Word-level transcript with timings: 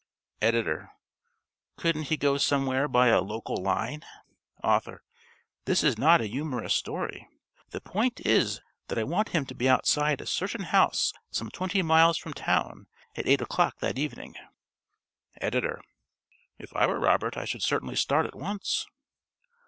_~Editor.~ 0.47 0.89
Couldn't 1.77 2.05
he 2.05 2.17
go 2.17 2.35
somewhere 2.39 2.87
by 2.87 3.09
a 3.09 3.21
local 3.21 3.57
line? 3.57 4.03
~Author.~ 4.63 5.03
_This 5.67 5.83
is 5.83 5.95
not 5.95 6.21
a 6.21 6.25
humorous 6.25 6.73
story. 6.73 7.27
The 7.69 7.81
point 7.81 8.19
is 8.25 8.61
that 8.87 8.97
I 8.97 9.03
want 9.03 9.29
him 9.29 9.45
to 9.45 9.53
be 9.53 9.69
outside 9.69 10.19
a 10.19 10.25
certain 10.25 10.63
house 10.63 11.13
some 11.29 11.51
twenty 11.51 11.83
miles 11.83 12.17
from 12.17 12.33
town 12.33 12.87
at 13.15 13.27
eight 13.27 13.41
o'clock 13.41 13.77
that 13.81 13.99
evening._ 13.99 14.33
~Editor.~ 15.39 15.83
_If 16.59 16.75
I 16.75 16.87
were 16.87 16.99
Robert 16.99 17.37
I 17.37 17.45
should 17.45 17.61
certainly 17.61 17.95
start 17.95 18.25
at 18.25 18.33
once. 18.33 18.87